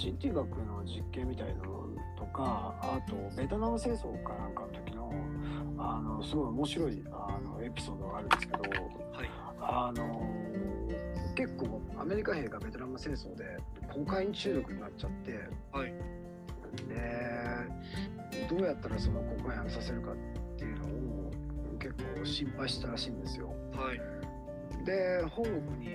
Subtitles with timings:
[0.00, 5.12] 心理学の実験みたいなのとかあとベトナム戦争かなんかの時の
[5.76, 9.30] あのすごい面白いあのエピソードがあるんですけど、はい。
[9.60, 10.26] あの
[11.36, 13.58] 結構アメリカ兵がベトナム戦争で
[13.92, 15.38] コカイン中毒になっちゃって
[15.70, 15.92] はい。
[16.88, 20.16] でどうやったらそのコカインやめさせるかっ
[20.56, 21.30] ていうのを
[21.78, 23.52] 結構心配したらしいんですよ。
[23.74, 24.00] はい。
[24.86, 25.90] で本国に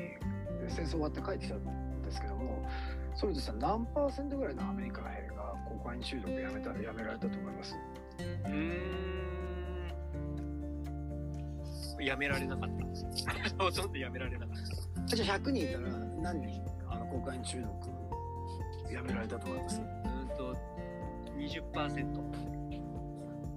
[0.67, 2.54] 戦争終わって帰ってきたんですけども
[3.15, 7.75] それでさ何パーセントぐらいのアメリカ兵がコカイン中毒やめたやめられたと思います？
[8.19, 8.51] うー
[12.01, 12.05] ん。
[12.05, 12.69] やめられなかっ
[13.57, 13.63] た。
[13.63, 15.87] ほとんどやめられなかったじゃあ100人いたら
[16.21, 19.79] 何人あのコカイン中毒やめられたと思います？
[19.79, 20.53] うーんと
[21.37, 21.61] 20%,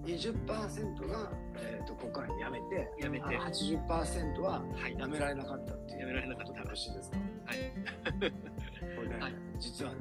[0.04, 3.24] 20%が、えー、とコカインやめてやめて。
[3.26, 4.96] あの80%ははい。
[4.96, 6.52] やめられなかったっていうやめられなかった。
[6.52, 7.16] ことでよろしいですか？
[7.46, 7.58] はい
[9.18, 9.34] ね、はい。
[9.58, 9.98] 実はね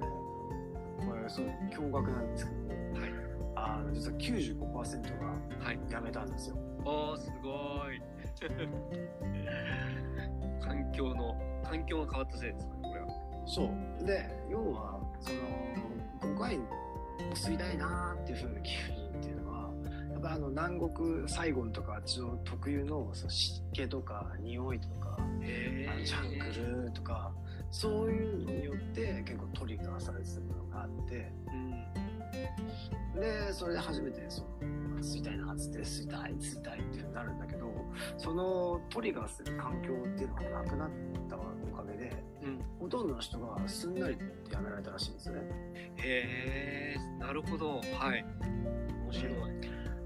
[0.97, 2.57] これそう驚愕なんですけど。
[3.01, 3.11] はい。
[3.55, 5.27] あの実は95%が
[5.65, 5.79] はい。
[5.89, 6.57] やめたんですよ。
[6.85, 8.01] おーすごい。
[10.61, 13.07] 環境の環境が変わったせいですかねこれは。
[13.45, 13.69] そう。
[14.05, 15.39] で要はその
[16.35, 16.63] コカインを
[17.33, 19.71] 吸いたいなーっていう風な気分っていうのは
[20.11, 26.29] やっぱあの南国サイゴンとかあっちの特有のその湿気とか匂いとかへあのジャン
[26.79, 27.31] グルとか
[27.69, 33.19] そういうのによって結構トリガーされてたものがあってうん。
[33.19, 34.47] でそれで初めてその
[34.99, 37.71] 吸いたいなっつって吸いたい吸いたいってなるんだけど
[38.17, 40.89] そのトリガーする環境っていうのがなくなっ
[41.29, 45.41] たおかげでうんほとんどの人がすんなりってやめられたらしいんですよね。
[45.97, 47.81] へえなるほど。
[47.99, 48.25] はい。
[49.05, 49.33] 面白い。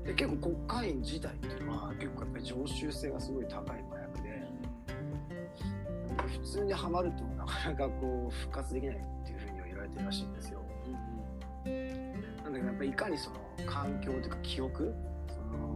[0.06, 4.01] で結構コカイン自体っていうのは結構やっぱり常習性がすごい高い麻薬で
[6.42, 10.62] 普通にはまるとなかなかこう復活できないっていうふうには言われてるらしいんですよ。
[11.66, 14.94] なんだけどやっぱりいかにその環境というか記憶
[15.28, 15.76] その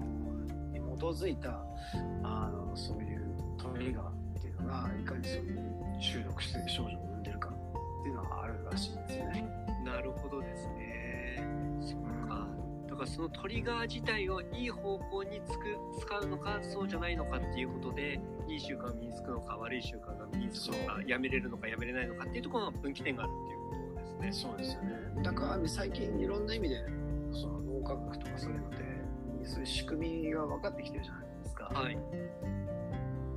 [0.71, 1.63] に基づいた
[2.23, 9.47] あのそういうトリガーっていうのがいかにそういう中毒性症状を生んでるかっていうのはあるらしいんですよね。
[9.85, 11.43] なるほどですね
[11.79, 12.47] そっか
[12.89, 25.23] だからそのトリガー自体をいい方向につく使うのかそうじゃないのかっていうことでいい習慣が身につくのか悪い習慣が身につくのかやめれるのかやめれないのかっていうところの分岐点があるっていうことですねそうですよね。
[25.23, 26.83] だから最近いろんな意味で
[27.31, 28.77] その脳科学とかそういうので
[29.43, 31.65] そういう仕組みが分かってきてるじゃないですか。
[31.65, 31.97] はい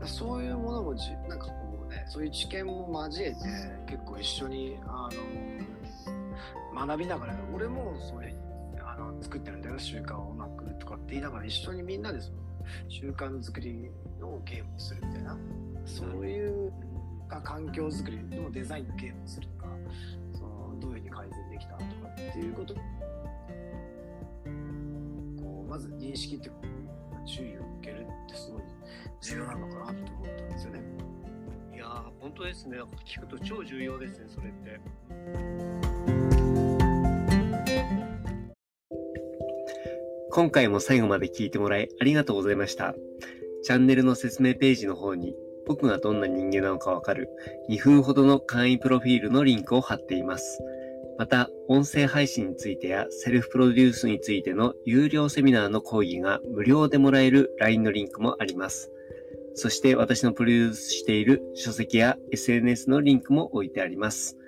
[0.05, 3.37] そういうものもじなんかこうねそういう知見も交えて
[3.87, 5.09] 結構一緒にあ
[6.75, 8.37] の学びながら俺もそういう
[8.81, 12.39] あの作ってるんだよ習慣をうまくとかって言いながら一緒にみんなでその
[12.89, 15.37] 習慣作りのゲームをするみたいな
[15.85, 16.73] そういう
[17.29, 19.69] か環境づくりのデザインのゲームをするとか
[20.33, 22.81] そのどういうふうに改善できたとかっていうことこ
[25.67, 26.59] うまず認識っていうか
[27.27, 28.63] 注意を受けるってすごい
[29.21, 30.81] 重要なのかなと思ったんですよね。
[31.75, 34.81] いやー本当ですね聞くと超重要ですねそれって
[40.31, 42.95] 今回も最後まで聞いてもらいありがとうございました。
[43.65, 45.35] チャンネルの説明ページの方に
[45.69, 47.29] 僕がどんな人間なのかわかる
[47.71, 50.61] 2分ほどの簡易プロフィールのリンクを貼っています。
[51.19, 58.91] また、音声配信についてやセルフプロデュースについての有料セミナーの講義が無料でもらえる LINE のリンクもあります。
[59.55, 64.39] そして私のプロデュースしている書籍や SNS のリンクも置いてあります。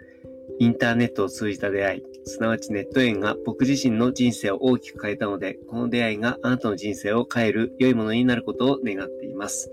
[0.61, 9.73] インターネットを通じた出会い、すなわちネット縁が僕自身の人生を大きく変えたので、この出会いがあなたの人生を変える良いものになることを願っています。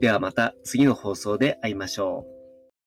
[0.00, 2.35] ではまた次の放送で会いましょう。